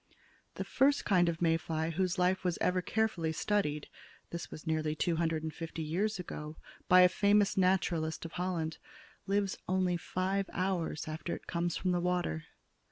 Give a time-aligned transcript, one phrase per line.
[0.55, 3.87] The first kind of May fly whose life was ever carefully studied
[4.31, 8.79] this was nearly two hundred and fifty years ago, by a famous naturalist of Holland
[9.27, 12.45] lives only five hours after it comes from the water.